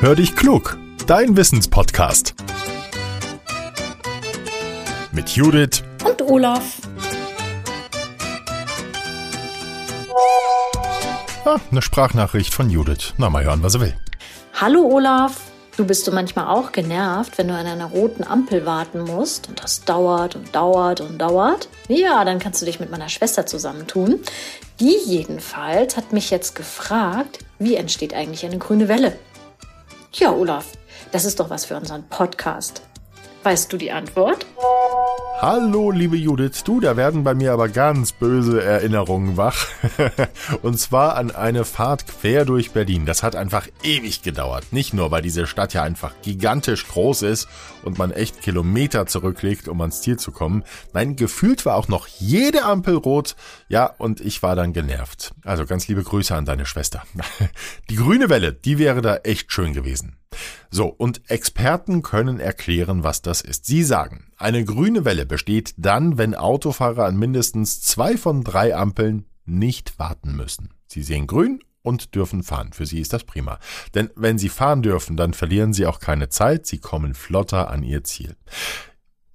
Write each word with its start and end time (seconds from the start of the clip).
Hör 0.00 0.14
dich 0.14 0.36
klug, 0.36 0.78
dein 1.08 1.36
Wissenspodcast. 1.36 2.36
Mit 5.10 5.30
Judith 5.30 5.82
und 6.04 6.22
Olaf. 6.22 6.76
Ah, 11.44 11.56
eine 11.72 11.82
Sprachnachricht 11.82 12.54
von 12.54 12.70
Judith. 12.70 13.14
Na, 13.16 13.28
mal 13.28 13.42
hören, 13.42 13.64
was 13.64 13.74
er 13.74 13.80
will. 13.80 13.96
Hallo 14.54 14.82
Olaf. 14.82 15.40
Du 15.76 15.84
bist 15.84 16.06
du 16.06 16.12
manchmal 16.12 16.46
auch 16.46 16.70
genervt, 16.70 17.36
wenn 17.36 17.48
du 17.48 17.54
an 17.54 17.66
einer 17.66 17.86
roten 17.86 18.22
Ampel 18.22 18.64
warten 18.66 19.00
musst 19.00 19.48
und 19.48 19.64
das 19.64 19.84
dauert 19.84 20.36
und 20.36 20.54
dauert 20.54 21.00
und 21.00 21.18
dauert? 21.18 21.68
Ja, 21.88 22.24
dann 22.24 22.38
kannst 22.38 22.62
du 22.62 22.66
dich 22.66 22.78
mit 22.78 22.92
meiner 22.92 23.08
Schwester 23.08 23.46
zusammentun. 23.46 24.20
Die 24.78 24.96
jedenfalls 25.06 25.96
hat 25.96 26.12
mich 26.12 26.30
jetzt 26.30 26.54
gefragt, 26.54 27.40
wie 27.58 27.74
entsteht 27.74 28.14
eigentlich 28.14 28.46
eine 28.46 28.58
grüne 28.58 28.86
Welle? 28.86 29.18
Tja, 30.12 30.32
Olaf, 30.32 30.72
das 31.12 31.24
ist 31.24 31.38
doch 31.38 31.50
was 31.50 31.66
für 31.66 31.76
unseren 31.76 32.08
Podcast. 32.08 32.82
Weißt 33.42 33.72
du 33.72 33.76
die 33.76 33.92
Antwort? 33.92 34.46
Hallo, 35.40 35.92
liebe 35.92 36.16
Judith. 36.16 36.64
Du, 36.64 36.80
da 36.80 36.96
werden 36.96 37.22
bei 37.22 37.32
mir 37.32 37.52
aber 37.52 37.68
ganz 37.68 38.10
böse 38.10 38.60
Erinnerungen 38.60 39.36
wach. 39.36 39.68
und 40.62 40.80
zwar 40.80 41.14
an 41.14 41.30
eine 41.30 41.64
Fahrt 41.64 42.08
quer 42.08 42.44
durch 42.44 42.72
Berlin. 42.72 43.06
Das 43.06 43.22
hat 43.22 43.36
einfach 43.36 43.68
ewig 43.84 44.22
gedauert. 44.22 44.72
Nicht 44.72 44.94
nur, 44.94 45.12
weil 45.12 45.22
diese 45.22 45.46
Stadt 45.46 45.74
ja 45.74 45.84
einfach 45.84 46.12
gigantisch 46.22 46.88
groß 46.88 47.22
ist 47.22 47.46
und 47.84 47.98
man 47.98 48.10
echt 48.10 48.42
Kilometer 48.42 49.06
zurücklegt, 49.06 49.68
um 49.68 49.80
ans 49.80 50.02
Ziel 50.02 50.18
zu 50.18 50.32
kommen. 50.32 50.64
Nein, 50.92 51.14
gefühlt 51.14 51.64
war 51.64 51.76
auch 51.76 51.86
noch 51.86 52.08
jede 52.08 52.64
Ampel 52.64 52.96
rot. 52.96 53.36
Ja, 53.68 53.86
und 53.96 54.20
ich 54.20 54.42
war 54.42 54.56
dann 54.56 54.72
genervt. 54.72 55.34
Also 55.44 55.66
ganz 55.66 55.86
liebe 55.86 56.02
Grüße 56.02 56.34
an 56.34 56.46
deine 56.46 56.66
Schwester. 56.66 57.04
Die 57.90 57.96
grüne 57.96 58.28
Welle, 58.28 58.52
die 58.52 58.78
wäre 58.78 59.02
da 59.02 59.18
echt 59.18 59.52
schön 59.52 59.72
gewesen. 59.72 60.16
So, 60.70 60.86
und 60.86 61.30
Experten 61.30 62.02
können 62.02 62.40
erklären, 62.40 63.02
was 63.02 63.22
das 63.22 63.40
ist. 63.40 63.66
Sie 63.66 63.82
sagen, 63.84 64.32
eine 64.36 64.64
grüne 64.64 65.04
Welle 65.04 65.26
besteht 65.26 65.74
dann, 65.76 66.18
wenn 66.18 66.34
Autofahrer 66.34 67.04
an 67.04 67.16
mindestens 67.16 67.80
zwei 67.80 68.16
von 68.16 68.44
drei 68.44 68.76
Ampeln 68.76 69.24
nicht 69.44 69.98
warten 69.98 70.36
müssen. 70.36 70.70
Sie 70.86 71.02
sehen 71.02 71.26
grün 71.26 71.60
und 71.82 72.14
dürfen 72.14 72.42
fahren. 72.42 72.72
Für 72.72 72.86
sie 72.86 73.00
ist 73.00 73.12
das 73.12 73.24
prima. 73.24 73.58
Denn 73.94 74.10
wenn 74.14 74.38
sie 74.38 74.48
fahren 74.48 74.82
dürfen, 74.82 75.16
dann 75.16 75.32
verlieren 75.32 75.72
sie 75.72 75.86
auch 75.86 76.00
keine 76.00 76.28
Zeit, 76.28 76.66
sie 76.66 76.78
kommen 76.78 77.14
flotter 77.14 77.70
an 77.70 77.82
ihr 77.82 78.04
Ziel. 78.04 78.36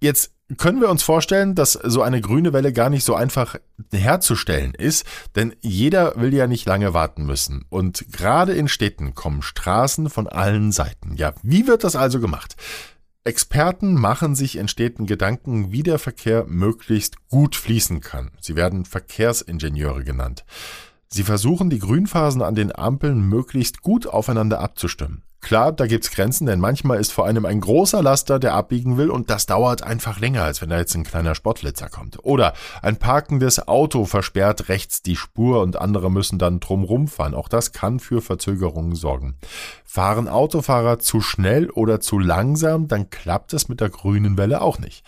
Jetzt 0.00 0.33
können 0.58 0.80
wir 0.80 0.90
uns 0.90 1.02
vorstellen, 1.02 1.54
dass 1.54 1.72
so 1.72 2.02
eine 2.02 2.20
grüne 2.20 2.52
Welle 2.52 2.72
gar 2.72 2.90
nicht 2.90 3.04
so 3.04 3.14
einfach 3.14 3.56
herzustellen 3.92 4.74
ist, 4.74 5.06
denn 5.36 5.54
jeder 5.62 6.20
will 6.20 6.34
ja 6.34 6.46
nicht 6.46 6.66
lange 6.66 6.92
warten 6.92 7.24
müssen. 7.24 7.64
Und 7.70 8.06
gerade 8.12 8.52
in 8.52 8.68
Städten 8.68 9.14
kommen 9.14 9.42
Straßen 9.42 10.10
von 10.10 10.26
allen 10.28 10.70
Seiten. 10.70 11.16
Ja, 11.16 11.32
wie 11.42 11.66
wird 11.66 11.82
das 11.82 11.96
also 11.96 12.20
gemacht? 12.20 12.56
Experten 13.24 13.94
machen 13.94 14.34
sich 14.34 14.56
in 14.56 14.68
Städten 14.68 15.06
Gedanken, 15.06 15.72
wie 15.72 15.82
der 15.82 15.98
Verkehr 15.98 16.44
möglichst 16.46 17.26
gut 17.28 17.56
fließen 17.56 18.00
kann. 18.00 18.30
Sie 18.38 18.54
werden 18.54 18.84
Verkehrsingenieure 18.84 20.04
genannt. 20.04 20.44
Sie 21.08 21.22
versuchen, 21.22 21.70
die 21.70 21.78
Grünphasen 21.78 22.42
an 22.42 22.54
den 22.54 22.74
Ampeln 22.74 23.28
möglichst 23.28 23.82
gut 23.82 24.06
aufeinander 24.06 24.60
abzustimmen. 24.60 25.22
Klar, 25.44 25.72
da 25.72 25.86
gibt's 25.86 26.10
Grenzen, 26.10 26.46
denn 26.46 26.58
manchmal 26.58 26.98
ist 26.98 27.12
vor 27.12 27.26
allem 27.26 27.44
ein 27.44 27.60
großer 27.60 28.02
Laster, 28.02 28.38
der 28.38 28.54
abbiegen 28.54 28.96
will 28.96 29.10
und 29.10 29.28
das 29.28 29.44
dauert 29.44 29.82
einfach 29.82 30.18
länger, 30.18 30.42
als 30.42 30.62
wenn 30.62 30.70
da 30.70 30.78
jetzt 30.78 30.94
ein 30.94 31.04
kleiner 31.04 31.34
Sportflitzer 31.34 31.90
kommt. 31.90 32.24
Oder 32.24 32.54
ein 32.80 32.96
parkendes 32.96 33.68
Auto 33.68 34.06
versperrt 34.06 34.70
rechts 34.70 35.02
die 35.02 35.16
Spur 35.16 35.60
und 35.60 35.78
andere 35.78 36.10
müssen 36.10 36.38
dann 36.38 36.60
drumrum 36.60 37.08
fahren. 37.08 37.34
Auch 37.34 37.50
das 37.50 37.72
kann 37.72 38.00
für 38.00 38.22
Verzögerungen 38.22 38.94
sorgen. 38.94 39.34
Fahren 39.84 40.28
Autofahrer 40.28 40.98
zu 40.98 41.20
schnell 41.20 41.68
oder 41.68 42.00
zu 42.00 42.18
langsam, 42.18 42.88
dann 42.88 43.10
klappt 43.10 43.52
es 43.52 43.68
mit 43.68 43.82
der 43.82 43.90
grünen 43.90 44.38
Welle 44.38 44.62
auch 44.62 44.78
nicht. 44.78 45.04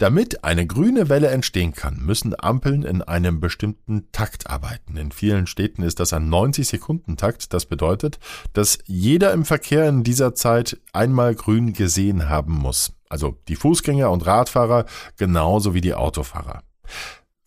Damit 0.00 0.44
eine 0.44 0.66
grüne 0.66 1.10
Welle 1.10 1.28
entstehen 1.28 1.74
kann, 1.74 1.98
müssen 1.98 2.34
Ampeln 2.38 2.84
in 2.84 3.02
einem 3.02 3.38
bestimmten 3.38 4.10
Takt 4.12 4.48
arbeiten. 4.48 4.96
In 4.96 5.12
vielen 5.12 5.46
Städten 5.46 5.82
ist 5.82 6.00
das 6.00 6.14
ein 6.14 6.30
90-Sekunden-Takt. 6.30 7.52
Das 7.52 7.66
bedeutet, 7.66 8.18
dass 8.54 8.78
jeder 8.86 9.34
im 9.34 9.44
Verkehr 9.44 9.86
in 9.90 10.02
dieser 10.02 10.34
Zeit 10.34 10.80
einmal 10.94 11.34
grün 11.34 11.74
gesehen 11.74 12.30
haben 12.30 12.54
muss. 12.54 12.94
Also 13.10 13.36
die 13.48 13.56
Fußgänger 13.56 14.10
und 14.10 14.24
Radfahrer 14.24 14.86
genauso 15.18 15.74
wie 15.74 15.82
die 15.82 15.92
Autofahrer. 15.92 16.62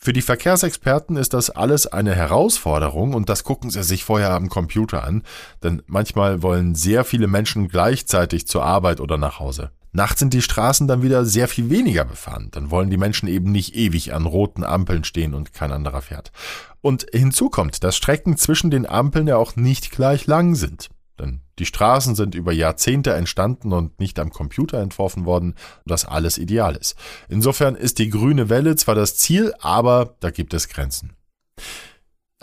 Für 0.04 0.12
die 0.12 0.22
Verkehrsexperten 0.22 1.16
ist 1.16 1.34
das 1.34 1.50
alles 1.50 1.88
eine 1.88 2.14
Herausforderung 2.14 3.14
und 3.14 3.30
das 3.30 3.46
gucken 3.46 3.70
sie 3.70 3.84
sich 3.84 4.04
vorher 4.04 4.32
am 4.32 4.50
Computer 4.50 5.06
an, 5.06 5.24
denn 5.64 5.82
manchmal 5.86 6.44
wollen 6.44 6.76
sehr 6.76 7.06
viele 7.06 7.28
Menschen 7.28 7.70
gleichzeitig 7.70 8.46
zur 8.46 8.66
Arbeit 8.66 9.00
oder 9.00 9.18
nach 9.18 9.40
Hause. 9.40 9.72
Nachts 9.94 10.20
sind 10.20 10.34
die 10.34 10.42
Straßen 10.42 10.90
dann 10.90 11.04
wieder 11.04 11.24
sehr 11.24 11.48
viel 11.48 11.70
weniger 11.70 12.04
befahren. 12.04 12.50
Dann 12.52 12.70
wollen 12.70 12.90
die 12.90 12.98
Menschen 12.98 13.30
eben 13.30 13.54
nicht 13.54 13.78
ewig 13.78 14.14
an 14.14 14.26
roten 14.26 14.66
Ampeln 14.66 15.06
stehen 15.06 15.34
und 15.34 15.54
kein 15.54 15.72
anderer 15.72 16.02
fährt. 16.02 16.34
Und 16.82 17.06
hinzu 17.14 17.50
kommt, 17.50 17.86
dass 17.86 17.96
Strecken 17.96 18.36
zwischen 18.36 18.72
den 18.72 18.86
Ampeln 18.86 19.28
ja 19.28 19.38
auch 19.38 19.56
nicht 19.56 19.90
gleich 19.90 20.28
lang 20.28 20.56
sind. 20.56 20.90
Denn 21.20 21.42
die 21.60 21.66
Straßen 21.66 22.16
sind 22.16 22.36
über 22.36 22.52
Jahrzehnte 22.52 23.14
entstanden 23.14 23.72
und 23.72 24.00
nicht 24.00 24.20
am 24.20 24.32
Computer 24.32 24.80
entworfen 24.80 25.26
worden, 25.26 25.54
dass 25.86 26.06
alles 26.06 26.38
ideal 26.38 26.76
ist. 26.76 26.96
Insofern 27.30 27.76
ist 27.76 28.00
die 28.00 28.10
grüne 28.10 28.50
Welle 28.50 28.76
zwar 28.76 28.96
das 28.96 29.18
Ziel, 29.18 29.54
aber 29.60 30.16
da 30.20 30.32
gibt 30.32 30.54
es 30.54 30.70
Grenzen. 30.70 31.16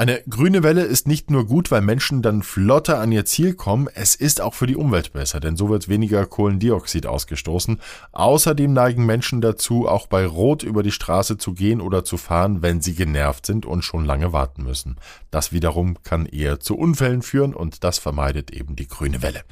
Eine 0.00 0.22
grüne 0.31 0.62
Welle 0.62 0.84
ist 0.84 1.06
nicht 1.06 1.31
nur 1.31 1.44
gut, 1.44 1.71
weil 1.71 1.83
Menschen 1.83 2.22
dann 2.22 2.43
flotter 2.43 3.00
an 3.00 3.12
ihr 3.12 3.27
Ziel 3.27 3.53
kommen, 3.53 3.87
es 3.93 4.15
ist 4.15 4.41
auch 4.41 4.55
für 4.55 4.66
die 4.66 4.77
Umwelt 4.77 5.12
besser, 5.12 5.41
denn 5.41 5.59
so 5.59 5.69
wird 5.69 5.91
weniger 5.91 6.25
Kohlendioxid 6.25 7.05
ausgestoßen. 7.05 7.78
Außerdem 8.12 8.72
neigen 8.72 9.05
Menschen 9.05 9.43
dazu, 9.43 9.87
auch 9.87 10.06
bei 10.06 10.25
Rot 10.25 10.62
über 10.62 10.83
die 10.83 10.91
Straße 10.91 11.37
zu 11.37 11.53
gehen 11.53 11.83
oder 11.83 12.03
zu 12.03 12.16
fahren, 12.16 12.62
wenn 12.62 12.81
sie 12.81 12.94
genervt 12.94 13.44
sind 13.44 13.66
und 13.66 13.83
schon 13.83 14.06
lange 14.06 14.33
warten 14.33 14.62
müssen. 14.62 14.97
Das 15.31 15.53
wiederum 15.53 16.03
kann 16.03 16.25
eher 16.25 16.60
zu 16.60 16.78
Unfällen 16.78 17.21
führen 17.21 17.53
und 17.53 17.84
das 17.84 17.99
vermeidet 17.99 18.53
eben 18.53 18.77
die 18.77 18.89
grüne 18.89 19.21
Welle. 19.21 19.43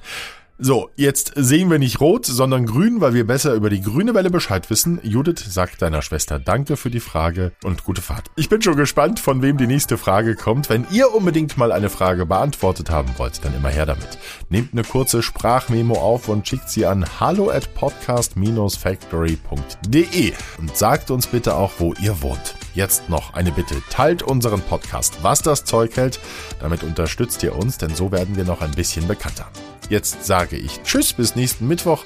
So, 0.60 0.91
jetzt 0.96 1.34
sehen 1.36 1.70
wir 1.70 1.78
nicht 1.78 2.00
rot, 2.00 2.26
sondern 2.26 2.66
grün, 2.66 3.00
weil 3.00 3.14
wir 3.14 3.24
besser 3.24 3.54
über 3.54 3.70
die 3.70 3.80
grüne 3.80 4.12
Welle 4.14 4.28
Bescheid 4.28 4.69
wissen. 4.70 4.98
Judith 5.04 5.44
sagt 5.48 5.82
deiner 5.82 6.02
Schwester 6.02 6.41
Danke 6.41 6.76
für 6.76 6.91
die 6.91 6.98
Frage 6.98 7.52
und 7.62 7.84
gute 7.84 8.02
Fahrt. 8.02 8.32
Ich 8.34 8.48
bin 8.48 8.60
schon 8.60 8.74
gespannt, 8.74 9.20
von 9.20 9.41
wem 9.41 9.56
die 9.56 9.69
nächste 9.69 9.96
Frage 9.96 10.34
kommt. 10.34 10.69
Wenn 10.69 10.84
ihr 10.91 11.14
unbedingt 11.14 11.58
mal 11.58 11.70
eine 11.70 11.91
Frage 11.91 12.26
beantwortet 12.26 12.91
haben 12.91 13.08
wollt, 13.19 13.44
dann 13.44 13.54
immer 13.54 13.69
her 13.69 13.86
damit. 13.86 14.19
Nehmt 14.48 14.72
eine 14.72 14.82
kurze 14.82 15.22
Sprachmemo 15.22 15.94
auf 15.94 16.28
und 16.28 16.48
schickt 16.48 16.70
sie 16.70 16.86
an 16.86 17.06
hallo 17.20 17.50
at 17.50 17.72
podcast-factory.de 17.75 20.32
und 20.58 20.76
sagt 20.76 21.12
uns 21.12 21.28
bitte 21.28 21.54
auch, 21.54 21.75
wo 21.78 21.94
ihr 22.02 22.20
wohnt. 22.20 22.56
Jetzt 22.75 23.08
noch 23.08 23.34
eine 23.34 23.52
Bitte. 23.52 23.76
Teilt 23.90 24.25
unseren 24.25 24.62
Podcast, 24.62 25.19
was 25.22 25.40
das 25.40 25.64
Zeug 25.64 25.96
hält. 25.96 26.19
Damit 26.58 26.82
unterstützt 26.82 27.44
ihr 27.44 27.54
uns, 27.54 27.78
denn 27.78 27.94
so 27.94 28.10
werden 28.10 28.34
wir 28.34 28.42
noch 28.42 28.60
ein 28.60 28.72
bisschen 28.72 29.06
bekannter. 29.06 29.46
Jetzt 29.88 30.25
sage 30.25 30.56
ich 30.56 30.82
Tschüss 30.82 31.12
bis 31.12 31.37
nächsten 31.37 31.66
Mittwoch. 31.66 32.04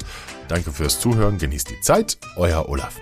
Danke 0.48 0.72
fürs 0.72 1.00
Zuhören, 1.00 1.38
genießt 1.38 1.70
die 1.70 1.80
Zeit. 1.80 2.18
Euer 2.36 2.68
Olaf. 2.68 3.00